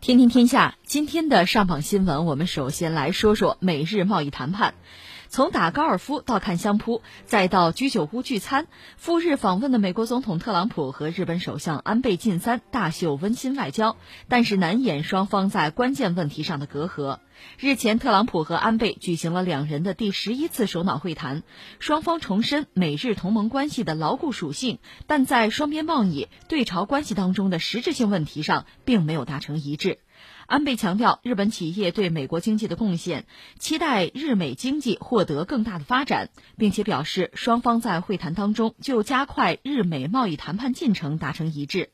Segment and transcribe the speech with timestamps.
[0.00, 4.74] 听听天下，今天的上榜新闻，我们首先来说说美日贸易谈判。
[5.28, 13.96] 从打高尔夫到看相扑，再到居酒屋聚餐，赴日访问的美国总统特朗普和日本首相安倍晋三大秀温馨外交，
[14.28, 17.18] 但是难掩双方在关键问题上的隔阂。
[17.58, 21.42] 日前，特朗普和安倍举行了两人的第十一次首脑会谈，
[21.78, 29.98] 双方重申美日同盟关系的牢固属性，但在双边贸易、对朝关系当中的实质性问题上并没有达成一致。
[30.48, 33.26] 安倍强调日本企业对美国经济的贡献，
[33.58, 41.90] 期待日美经济获得更大的发展，并且表示双方在会谈当中就加快日美贸易谈判进程达成一致。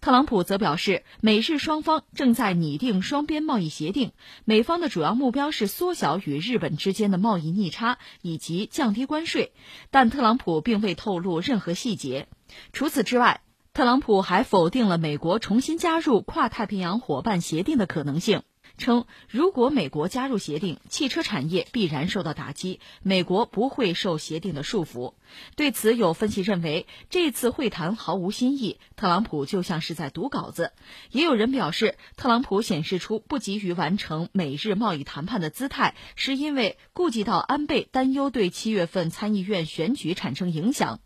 [0.00, 4.10] 特朗普则表示，美日双方正在拟定双边贸易协定，
[4.44, 9.52] 美方的主要目标是缩小与日本之间的贸易逆差以及降低关税，
[9.92, 12.26] 但特朗普并未透露任何细节。
[12.72, 13.42] 除此之外，
[13.74, 18.42] 特朗普还否定了美国重新加入跨太平洋伙伴协定的可能性，
[18.76, 25.14] 称如果美国加入协定，汽车产业必然受到打击，美国不会受协定的束缚。
[25.56, 30.72] 对此，有分析认为这次会谈毫无新意，特朗普就像是在读稿子。
[31.10, 41.00] 也有人表示，特朗普显示出不急于完成美日贸易谈判的姿态，是因为顾及到安倍担忧对七月份参议院选举产生影响。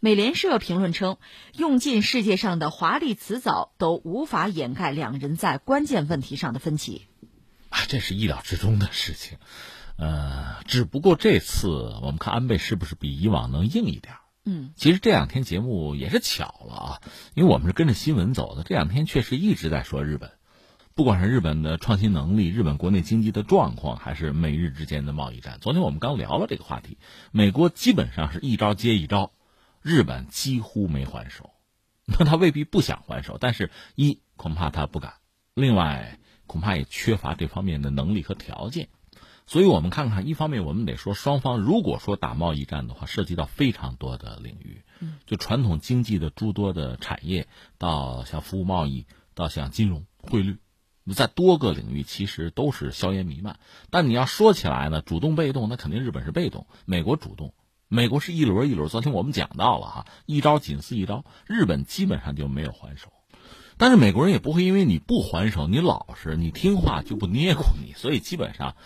[0.00, 1.16] 美联社评论称，
[1.54, 7.06] 用尽世界上的华丽辞藻都无法掩盖两人在关键问题上的分歧。
[7.68, 9.38] 啊，这是意料之中的事情。
[9.96, 11.68] 呃，只不过这次
[12.02, 14.14] 我们看安倍是不是比以往能硬一点？
[14.44, 17.00] 嗯，其实这两天节目也是巧了啊，
[17.34, 18.62] 因为我们是跟着新闻走的。
[18.62, 20.30] 这两天确实一直在说日本，
[20.94, 25.58] 不管是日本的创新能力、日本国内经济的状况，还是美日之间的贸易战。
[25.60, 26.96] 昨天我们刚聊了这个话题，
[27.32, 29.32] 美国基本上是一招接一招。
[29.82, 31.50] 日本几乎没还手，
[32.06, 35.14] 那他未必不想还手，但是一恐怕他不敢，
[35.54, 38.88] 另外恐怕也缺乏这方面的能力和条件。
[39.46, 44.82] 所以我们看看，一方面我们得说，双方如果说打贸易战的话，涉及到非常多的领域，
[45.24, 50.58] 就传统经济的诸多的产业，到像服务贸易，到像金融、汇率，
[51.14, 53.58] 在多个领域其实都是硝烟弥漫。
[53.88, 57.54] 但你要说起来呢，主动被动，那肯定日本是被动，美国主动。
[57.90, 63.08] 美国是一轮一轮，昨天我们讲到了哈，一招紧似一招，日本基本上就没有还手，
[63.78, 68.76] 但是美国人也不会因为你不还手，你老实你听话就不捏过你，所以基本上，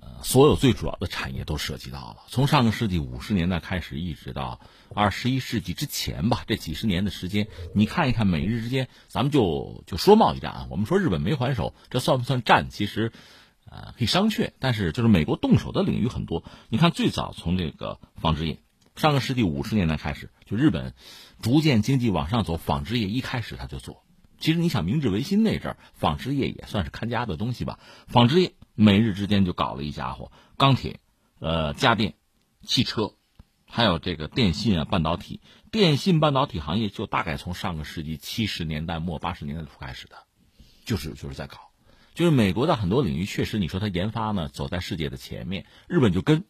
[0.00, 2.24] 呃，所有最主要的产业都涉及到了。
[2.26, 4.58] 从上个世纪五十年代开始，一直到
[4.92, 12.70] 二十一世纪之前吧，这几十年的时间，你看一看美日之间，咱们就就说贸易战啊，我们说日本没还手，这算不算战？
[12.70, 13.12] 其实。
[13.72, 16.44] 呃，可以商榷，但是就是美国动手的领域很多。
[16.68, 18.58] 你看，最早从这个纺织业，
[18.96, 20.92] 上个世纪五十年代开始，就日本
[21.40, 24.04] 逐渐经济往上走，纺织业一开始他就做。
[24.38, 27.78] 其实你想，明治维新那阵儿，纺织业也算是看家的东西吧。
[28.08, 31.00] 纺织业美日之间就搞了一家伙，钢铁、
[31.38, 32.12] 呃家电、
[32.62, 33.14] 汽车，
[33.64, 35.40] 还有这个电信啊半导体。
[35.70, 40.16] 电信半导体行业就大概从上个世纪七十年代末八十年代初开始的，
[40.84, 41.71] 就是就是在搞。
[42.14, 46.44] 就是美国的很多领域，确实你说它研发呢走在世界的前面，日本就跟，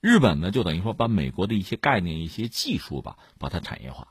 [0.00, 4.08] 日本呢就等于说把美国的一些概念、一些技术吧，把它产业化，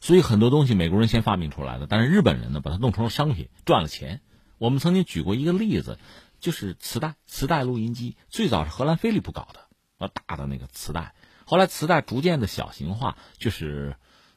[0.00, 4.20] 所以很多东西美国人先发明出来的，但是日本人呢把它弄成了商品，赚了钱。
[4.58, 5.98] 我们曾经举过一个例子，
[6.38, 9.60] 就是磁带、磁带录音机，最早是荷兰飞利浦搞的，
[9.98, 11.14] 啊大的那个磁带，
[11.44, 13.96] 后来磁带逐渐的小型化，就是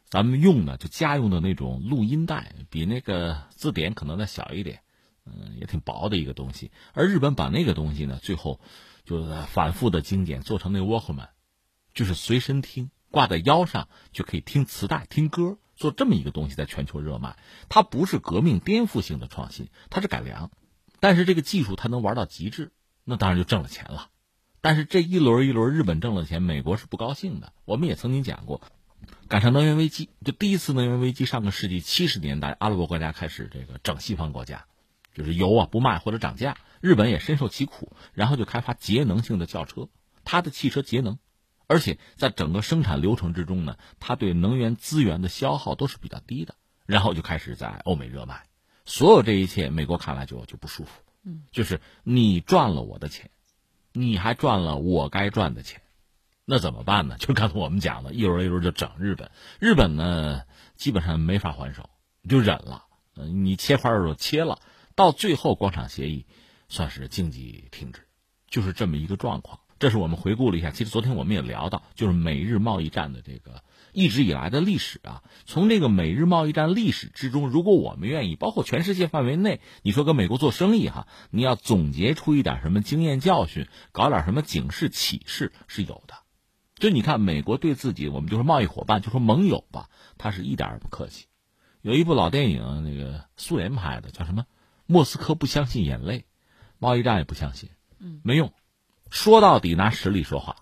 [0.10, 4.82] 咱们用的就家用的那种录音带，比那个字典可能再小一点。
[5.34, 8.60] 嗯，也挺薄的一个东西，而日本把那个东西呢，最后
[9.06, 11.30] 就是反复的精简，做成那沃克曼，
[11.94, 17.38] 就是随身听，挂在腰上就可以听磁带、听歌，做这么一个东西，在全球热卖。
[17.70, 20.52] 它不是革命颠覆性的创新，它是改良，
[21.00, 22.72] 但是这个技术它能玩到极致，
[23.04, 24.10] 那当然就挣了钱了。
[24.62, 27.54] 但是这一轮一轮，日本挣了钱，美国是不高兴的。
[27.64, 28.62] 我们也曾经讲过，
[29.30, 34.66] 赶上能源危机，就第一次能源危机，上个世纪七十年代，阿拉伯国家开始这个整西方国家。
[35.14, 39.90] 就是油啊不卖或者涨价，日本也深受其苦，然后就开发节能性的轿车，
[40.24, 41.18] 它的汽车节能，
[41.68, 48.46] 而且在整个生产流程之中呢，它对能源资源的消耗都是比较低的，然后就开始在欧美热卖。
[48.86, 53.30] 所有这一切，美国看来就就不舒服，嗯，就是你赚了我的钱，
[53.92, 55.82] 你还赚了我该赚的钱，
[56.46, 57.18] 那怎么办呢？
[57.22, 59.30] 就刚才我们讲的，一轮一轮就整日本，
[59.60, 60.42] 日本呢
[60.76, 61.90] 基本上没法还手，
[62.28, 62.86] 就忍了，
[63.16, 64.60] 嗯，你切块肉切了。
[65.00, 66.26] 到最后，广场协议
[66.68, 68.02] 算是经济停止，
[68.50, 69.62] 就是这么一个状况。
[69.80, 73.64] 这是我们回顾了一下，其实昨天我们也聊到，就是美日贸易战的这个
[73.94, 75.24] 一直以来的历史啊。
[75.46, 86.16] 从这个美日贸易战历史之中，如果我们愿意，包括全世界范围内，你说跟美国做生意哈，你要总结出一点什么经验教训，搞点什么警示启示是有的。
[86.76, 89.88] 就你看，美国对自己，我们就说贸易伙伴，就说盟友吧，
[90.18, 91.28] 他是一点也不客气。
[91.82, 94.44] 有一部老电影，那个苏联拍的，叫什么？
[94.92, 96.26] 莫斯科不相信眼泪，
[96.80, 97.70] 贸易战也不相信，
[98.00, 98.52] 嗯，没用。
[99.12, 100.56] 说到底，拿实力说话。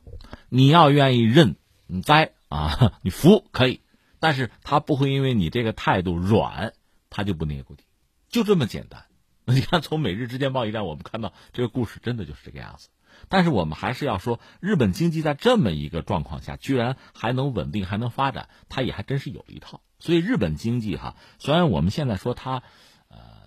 [0.50, 3.79] 你要愿意认，你栽啊，你服可以，
[4.19, 6.74] 但是他不会因为你这个态度软，
[7.09, 7.85] 他就不捏骨底，
[8.27, 9.06] 就这么简单。
[9.47, 12.89] 你看，从美日之间贸易战，我们看到这个故事真的就是这个样子。
[13.30, 19.80] 但是我们还是要说，日本经济在这么一个状况下，居然还能稳定，还能发展，它也还真是有一套。
[20.00, 22.96] 所以日本经济哈，虽然我们现在说它，呃，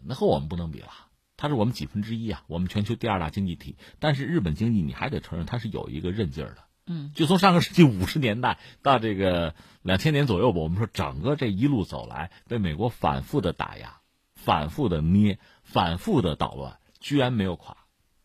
[0.04, 0.90] 那和我们不能比了。
[1.36, 3.76] 它是我们几分之一啊，我们全球第二大经济体。
[3.98, 14.00] 但是日本经济你还得承认它是有一个韧劲儿的，嗯，就从上个世纪五十年代到这个两千年左右吧，我们说整个这一路走来，被美国反复的打压、
[14.34, 17.76] 反复的捏、反复的捣乱，居然没有垮。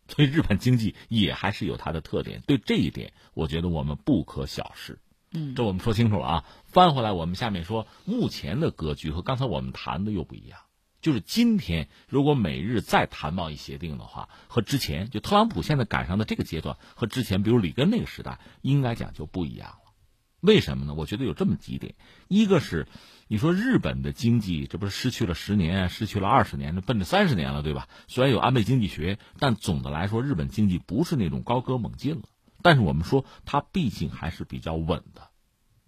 [0.08, 2.42] 所以日本经济也还是有它的特点。
[2.46, 5.00] 对这一点，我觉得我们不可小视。
[5.32, 6.46] 嗯，这我们说清楚了啊。
[6.66, 10.60] 翻回来，我们下面说目前的格局和刚才我们谈的又不一样。
[11.06, 19.94] 就是今天，如果美日再谈贸易协定的话，和之前就特朗普现在赶上的这个阶段，和之前比如里根那个时代，应该讲就不一样了。
[20.40, 20.96] 为什么呢？
[20.96, 21.94] 我觉得有这么几点：
[22.28, 22.88] 一个是，
[23.28, 27.88] 你说日本的经济，这不是失去了十年，失去了二十年，奔着三十年了，对吧？
[28.08, 32.24] 虽然有安倍经济学，但总的来说，日本经济不是那种高歌猛进了。
[32.64, 35.30] 但是我们说，它毕竟还是比较稳的，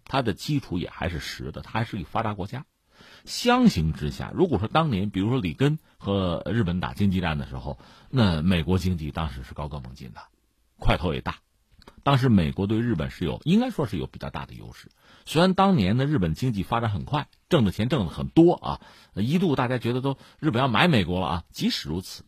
[0.05, 2.67] 它的基础也还是实的，它还是一个发达国家。
[3.25, 7.79] 相形之下，如果说当年，比如说里根和日本打经济战的时候，
[8.09, 10.21] 那美国经济当时是高歌猛进的，
[10.77, 11.37] 块头也大。
[12.03, 14.89] 当时美国对日本是有，应该说是有比较大的优势。
[15.25, 18.81] 虽然当年的日本经济发展很快，挣的钱挣的很多啊，
[19.15, 21.43] 一度大家觉得都日本要买美国了啊。
[21.51, 22.23] 即使如此，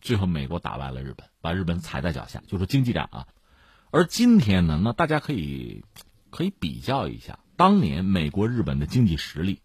[0.00, 3.26] 最后美国打败了日本，把日本踩在脚下，就说经济战啊。
[3.90, 5.84] 而今天呢，那大家可以
[6.30, 9.60] 可以比较一下，当年美国日本的经济实力。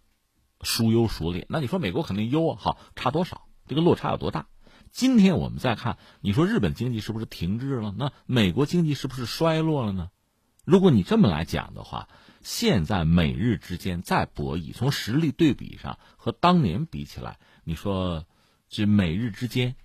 [0.60, 1.46] 孰优孰劣？
[1.50, 3.48] 那你说美国肯定优啊，好，差多少？
[3.68, 4.48] 这个落差有多大？
[4.92, 7.94] 今天我们再看，你说日本经济是不是停滞了？
[7.98, 10.10] 那美国经济是不是衰落了呢？
[10.66, 12.10] 如果你这么来讲的话，
[12.42, 18.26] 现在美日之间再博弈，从实力对比上和当年比起来，你说
[18.68, 19.76] 这美日之间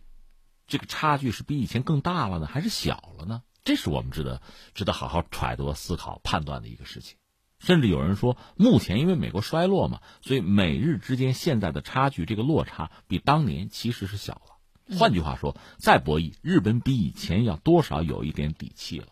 [0.66, 3.42] 这个差距是比以前更大了呢，还是小了呢？
[3.64, 4.42] 这是我们值得
[4.74, 7.16] 值得好好揣度、思考、判断的一个事情。
[7.64, 14.98] 甚至有人说，目前因为美国衰落嘛，所以美日之间现在的差距，这个落差比当年其实是小了。
[14.98, 19.08] 换句话说，再博弈，日本比以前要多少有一点底气了，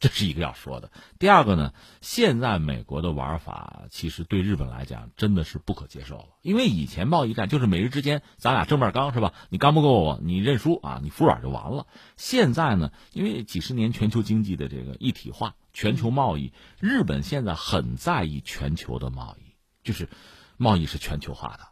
[0.00, 0.90] 这是一个要说的。
[1.20, 9.32] 第二个呢，现在美国的玩法其实对日本来讲真的是不可接受了，因为以前贸易战就是美日之间咱俩正面刚是吧？
[9.50, 11.86] 你刚不过我，你认输啊，你服软就完了。
[12.16, 15.54] 现在呢，因为几十年全球经济的这个一体化。
[15.74, 20.08] 全球贸易，日本现在很在意全球的贸易，就是
[20.56, 21.68] 贸易是全球化的。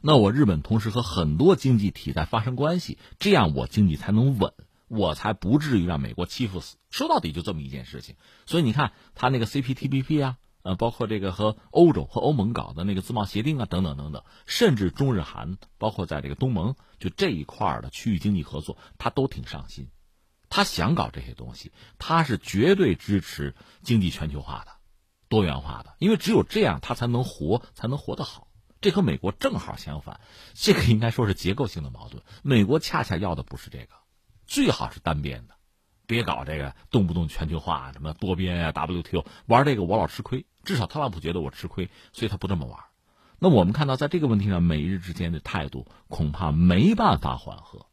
[0.00, 4.52] 那我日本同时和很多经济体在发生关系，这样我经济才能稳，
[4.88, 6.78] 我才不至于让美国欺负死。
[6.90, 8.16] 说到底就这么一件事情。
[8.46, 19.88] 所以你看，他那个 CPTPP 啊，呃，包括这个和欧洲和欧盟搞的那个自贸协定啊，等等等等，甚至中日韩，包括在这个东盟就这一块的区域经济合作，他都挺上心。
[20.54, 24.72] 他想搞这些东西，他是绝对支持经济全球化的、
[25.30, 28.48] 多元化的，因为只有这样，他才能活，才能活得好。
[28.82, 30.20] 这和美国正好相反，
[30.52, 32.22] 这个应该说是结构性的矛盾。
[32.42, 33.94] 美国恰恰要的不是这个，
[34.46, 35.54] 最好是单边的，
[36.06, 40.44] 别搞这个动不动全球化、什么多边啊、WTO，玩这个我老吃亏。
[40.64, 42.78] 至少特朗普觉得我吃亏，所以他不这么玩。
[43.38, 47.86] 那我们看到，在这个问题上，美日之间的态度恐怕没办法缓和，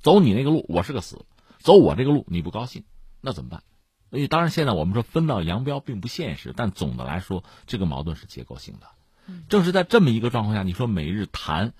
[0.00, 1.26] 走你那个路，我是个死。
[1.66, 2.84] 走我这个路你不高兴，
[3.20, 3.64] 那怎么办？
[4.08, 8.86] 所以当然现在我们说分道扬镳并不现实，但总的来说这个矛盾是结构性的。
[9.48, 11.74] 正是在这么一个状况下，你说美日谈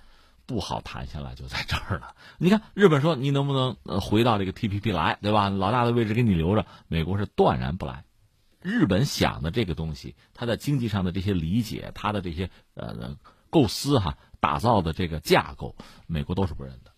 [0.45, 2.16] 不好谈下来就在这儿了。
[2.38, 5.50] 你看日本说你能不能回到这个 T P P 来，对吧？
[5.50, 8.02] 老大的位置给你留着，美国是断然不来。
[8.61, 13.16] 日本想的这个东西，它在经济上的这些理解，它的这些呃
[13.50, 15.76] 构思哈，打造的这个架构，
[16.09, 16.90] 美国都是不认的。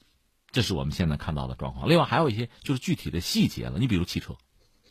[0.51, 1.89] 这是我们现在看到的状况。
[1.89, 3.79] 另外还有一些就是具体的细节了。
[3.79, 4.37] 你比如汽车，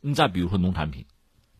[0.02, 1.06] 你再比如说农产品，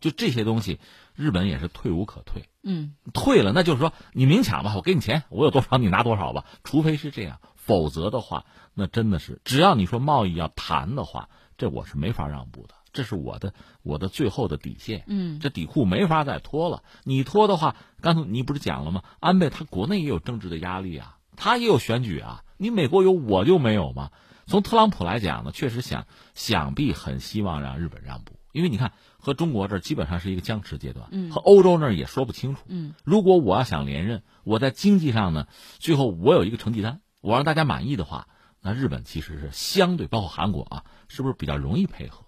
[0.00, 0.78] 就这些东西，
[1.14, 2.48] 日本也是退无可退。
[2.62, 6.44] 嗯，退了，那就是说你明抢吧，我给你钱，我有多少你拿多少吧。
[6.64, 12.74] 除非是这样，否则的话，那真的是只要你说贸易要谈的话，这我是没法让步的。
[12.90, 13.52] 这是我的
[13.82, 15.04] 我的最后的底线。
[15.08, 16.82] 嗯，这底裤没法再拖了。
[17.04, 19.02] 你拖的话，刚才你不是讲了吗？
[19.20, 22.44] 安倍他国内也有政治的压力啊，他也有选举啊。
[22.58, 24.10] 你美国有，我就没有吗？
[24.46, 35.46] 从特朗普来讲呢，确实想想必很希望让日本让步，因为你看和中国这基本上是一个僵持阶段，嗯，和欧洲那儿也说不清楚，嗯，如果我要想连任，我在经济上呢，
[35.78, 38.26] 最后我有一个成绩单，我让大家满意的话，
[38.62, 42.24] 那日本其实是相对包括韩国啊，是不是比较容易配合？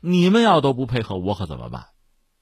[0.00, 1.86] 你们要都不配合，我可怎么办？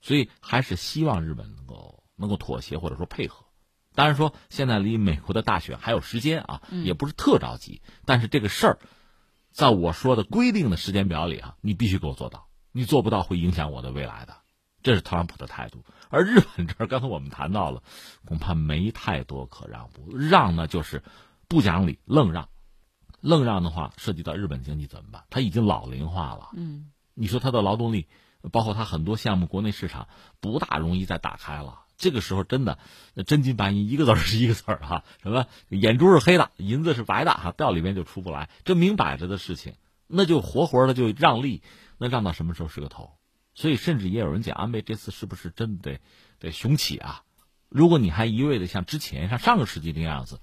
[0.00, 3.47] 所以还是希望日本能够能够妥协或者说配合。
[3.95, 8.79] 当然说现在离美国的大选还有时间啊，也不是特着急，但是这个事儿。
[9.51, 14.39] 在我说的规定的时间表里啊，你必须给我做到，你做不到会影响我的未来的，
[14.83, 15.85] 这是特朗普的态度。
[16.09, 17.83] 而日本这儿，刚才我们谈到了，
[18.25, 21.03] 恐怕没太多可让步，让呢就是
[21.49, 22.49] 不讲理，愣让，
[23.21, 25.25] 愣让的话，涉及到日本经济怎么办？
[25.29, 28.09] 他已经老龄化了，嗯，你说他的劳动力，
[28.53, 30.09] 包括他很多项目，国内市场
[30.41, 31.82] 不大容易再打开了。
[31.97, 32.79] 这个时候真的，
[33.15, 39.75] 那真金白银一个字是一个字儿哈，什么眼珠是黑的，银子是白的哈，掉里面就出不来，这明摆着的事情，
[40.07, 41.63] 那就活活的就让利，
[41.99, 43.11] 那让到什么时候是个头？
[43.55, 46.01] 所以甚至也有人讲，安倍这次是不是真得
[46.41, 47.23] 得雄起啊？
[47.69, 50.41] 如果你还一味的像之前像上个世纪那样子，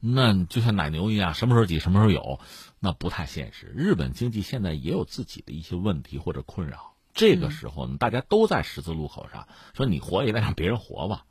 [0.00, 2.40] 那就像奶牛一样，什么时候挤什么时候有，
[2.80, 3.66] 那不太现实。
[3.68, 6.95] 日本经济现在也有自己的一些问题或者困扰。
[7.16, 11.24] 这个时候呢，大家都在十字路口上，说你活也得让别人活吧。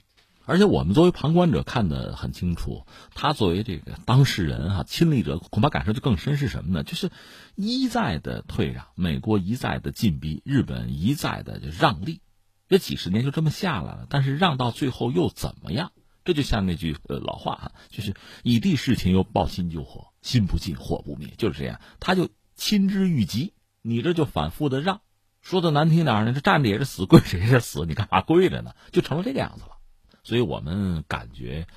[0.47, 6.37] 而且我们作为旁观者看得很清楚，他作为这个当事人哈，亲历者恐怕感受就更深。
[6.37, 6.83] 是什么呢？
[6.83, 7.11] 就是
[7.55, 12.21] 一再的退让，美国一再的进逼，日本一再的就让利，
[12.67, 14.07] 这几十年就这么下来了。
[14.09, 15.91] 但是让到最后又怎么样？
[16.23, 21.79] 这就像那句呃老话哈，就是以地事情又报心救火，心不尽火不灭，就是这样。
[21.99, 25.01] 他就亲之欲急，你这就反复的让。
[25.45, 28.73] 说的难听点呢，这站着也是死，跪着也是死，你干嘛跪着呢？
[28.91, 29.77] 就成了这个样子了。
[30.23, 31.67] 所以我们感觉，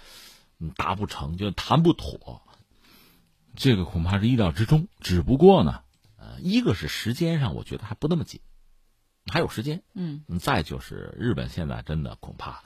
[0.74, 2.40] 达不成就谈不妥，
[3.54, 4.88] 这个恐怕是意料之中。
[5.00, 5.82] 只不过呢，
[6.16, 8.40] 呃，一个是时间上，我觉得还不那么紧，
[9.26, 9.82] 还有时间。
[9.92, 12.64] 嗯，再就是日本现在真的恐怕。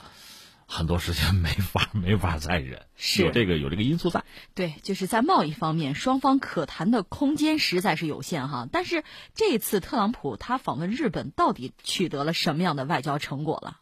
[0.74, 4.24] 很多事情没法没法再忍，是有这个有这个因素在。
[4.54, 8.66] 对，就是在贸易方面，双方可谈的空间实在是有限哈。
[8.72, 13.80] 但是这次特朗普他访问日本，到底取得了什么样的外交成果了？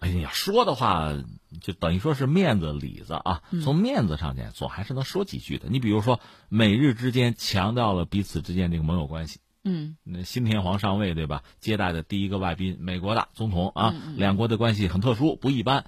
[0.00, 1.12] 哎呀，说的话
[1.60, 3.42] 就等于说是面子里子啊。
[3.62, 5.68] 从面子上讲，总还是能说几句的。
[5.68, 6.18] 你比如说，
[6.48, 9.40] 美日之间强调了彼此之间这个盟友关系。
[9.64, 11.42] 嗯，那新天皇上位对吧？
[11.60, 15.84] 接待的第一个外宾，美国的总统啊，两国的关系很特殊，不一般。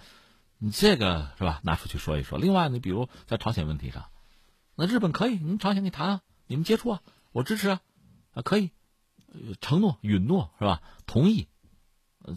[0.59, 1.61] 你这个是吧？
[1.63, 2.39] 拿出去说一说。
[2.39, 4.07] 另外，你比如在朝鲜问题上，
[4.75, 7.81] 那日本可以，你朝鲜你谈啊，你们接触啊，我支持啊，
[8.33, 8.71] 啊可以，
[9.61, 10.83] 承诺允诺是吧？
[11.07, 11.47] 同意，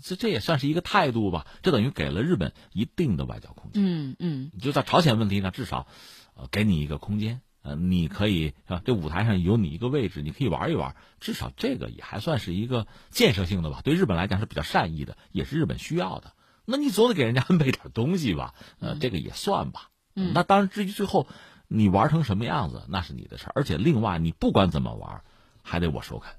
[0.03, 1.47] 这这也算是一个态度吧？
[1.63, 3.83] 这等于给了日本一定的外交空间。
[3.83, 5.87] 嗯嗯，就在朝鲜问题上，至少，
[6.35, 8.81] 呃，给你一个空间，呃，你可以是吧？
[8.85, 10.95] 这舞台上有你一个位置，你可以玩一玩。
[11.19, 13.81] 至少这个也还算是一个建设性的吧？
[13.83, 16.33] 对日本来讲是比较善意的，也是日本需要的。
[16.65, 19.89] 那你总得给人家 安排点东西吧，呃，这个也算吧。
[20.15, 21.27] 嗯，那当然，至于最后
[21.67, 23.51] 你玩成什么样子，那是你的事儿。
[23.55, 25.23] 而且另外，你不管怎么玩，
[25.63, 26.35] 还得我首肯。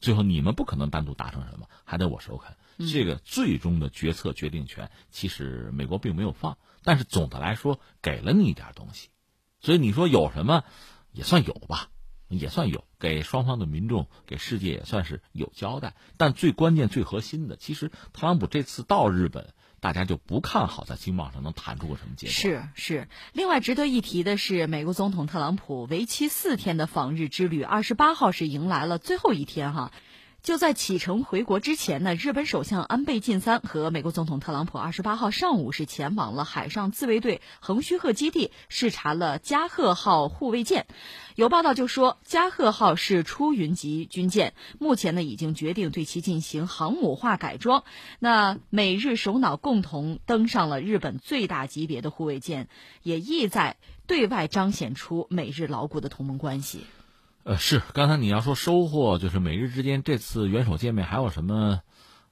[0.00, 2.56] 最后你们不可能单独达成什么，还得我首肯。
[2.90, 9.10] 这个最终的决策决定权，其实美国并没有放，但是总的来说给了你一点东西。
[9.60, 10.64] 所以你说有什么，
[11.12, 11.90] 也算有吧，
[12.28, 15.94] 也算有，给双方的民众，给世界也算是有交代。
[16.16, 19.54] 但最关键、最核心的，其实特朗普这次到日本。
[19.82, 22.32] 大家就不看好在经贸上能谈出个什么结果。
[22.32, 29.90] 是是，另外值得一提的是，美国总统特朗普为期四天的访日之旅，二十八号是迎来了最后一天哈。
[30.42, 40.86] 就在启程回国之前呢，日本首相安倍晋三和美国总统特朗普二十八号上午是前往了海上自卫队横须贺基地，视察了加贺号护卫舰。
[41.36, 47.84] 有报道就说，加贺号是出云级军舰，目前呢已经决定对其进行航母化改装。
[48.18, 52.66] 那美日首脑共同登上了日本最大级别的护卫舰，
[53.04, 53.76] 也意在
[54.08, 56.80] 对外彰显出美日牢固的同盟关系。
[57.44, 61.82] 呃，是刚才你要说收获，就是美日之间这次元首见面还有什么？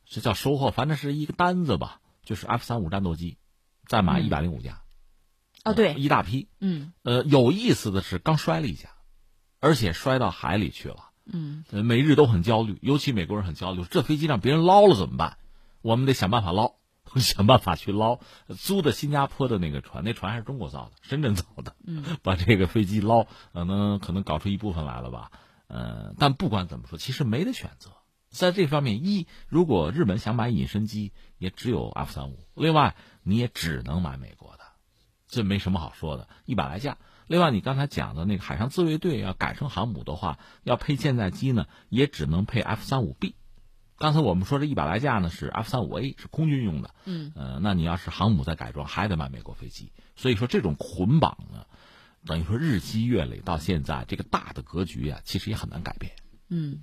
[0.05, 3.37] 这叫收获，反正是一个单子吧，就是 F 三五战斗机，
[3.87, 4.83] 再买一百零五架。
[5.65, 6.49] 哦，对，一大批。
[6.59, 6.93] 嗯。
[7.03, 8.91] 呃，有意思的是，刚摔了一架，
[9.61, 11.11] 而且摔到海里去了。
[11.27, 11.65] 嗯。
[11.71, 15.39] 美日都很焦虑，尤其美国人很焦虑，这飞机让别人捞了怎么办？
[15.83, 16.75] 我们得想办法捞。
[17.21, 18.21] 想办法去捞
[18.59, 21.75] 租的新加坡的那个船，那船还是中国造的，深圳造的。
[21.85, 25.33] 嗯，把这个飞机捞，可能可能搞出一部分来了吧。
[25.67, 27.91] 呃，但不管怎么说，其实没得选择，
[28.31, 34.65] 在这方面，一如果日本想买隐身机，也只有 F 三五，另外你也只能买美国的，
[35.29, 36.99] 这没什么好说的，一百来架。
[37.27, 43.37] 另外，你刚才讲的那个海上自卫队要改成航母的话，要配舰载机呢，也只能配 F 三五 B。
[44.01, 46.95] 刚才我们说这一百来架呢是 F 三五 A，是空军用的。
[47.05, 49.93] 嗯，呃，那你要是航母再改装，还得买美国飞机。
[50.17, 51.67] 所以说这种捆绑呢，
[52.25, 56.15] 等于说日积月累到现在，这个大的格局啊，其实也很难改变。
[56.49, 56.81] 嗯。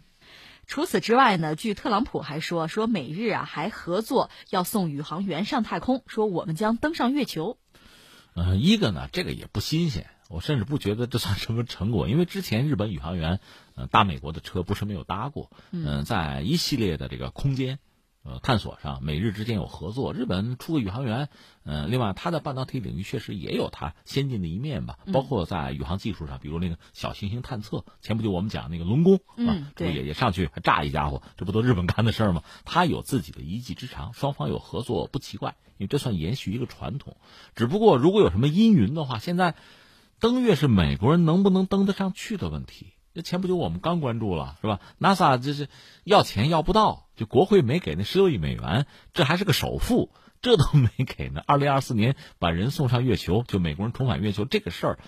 [0.67, 7.57] 除此之外呢，据特朗普还说，说美日啊还合作要送宇航员上太空，说我们将登上月球。
[8.35, 13.39] 呃，一个呢，这个也不新鲜，我甚至不觉得这算什么成果，因为之前日本宇航员，
[13.75, 17.79] 呃，搭美国的车不是没有搭过，嗯，在一系列的这个空间。
[18.23, 20.13] 呃，探索上，美日之间有合作。
[20.13, 21.29] 日本出个宇航员，
[21.63, 27.85] 嗯，另外它的半导体领域确实也有它先进的一面吧，包括在宇航技术上，比如那个小行星探测。
[28.01, 32.43] 前不久我们讲那个龙宫啊，这不也也上去炸一家伙，这不都日本干的事儿吗？
[32.65, 37.15] 他有自己的一技之长，双方有合作不奇怪，因为这算延续一个传统。
[37.55, 39.55] 只不过如果有什么阴云的话，现在
[40.19, 42.93] 登月是美国人能不能登得上去的问题。
[43.13, 45.69] 这前不久我们刚关注了，是吧？NASA 这是
[46.03, 51.41] 要钱要不到，就国会没给那十六亿美元，这还是个首付，这都没给呢。
[51.45, 54.99] 二零二四年把人送上月球，就美国人重返月球这个事儿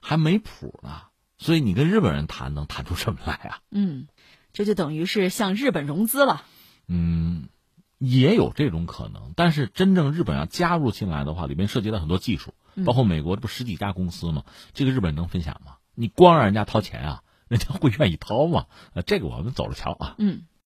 [0.00, 1.02] 还没谱呢。
[1.36, 3.58] 所以你跟日本人谈，能谈出什么来啊？
[3.70, 4.08] 嗯，
[4.52, 6.42] 这就等于是向日本融资了。
[6.86, 7.48] 嗯，
[7.98, 12.52] 也有这种可能，但是真正日本要加入进来的话，里面涉及到很多技术，
[12.84, 14.44] 包括美国这不十几家公司吗？
[14.72, 15.76] 这个日本能分享吗？
[15.94, 17.22] 你光让人家掏钱啊？
[17.48, 18.66] 人家会愿意掏吗？
[18.94, 20.14] 呃，这个我们走着瞧啊。
[20.18, 20.42] 嗯。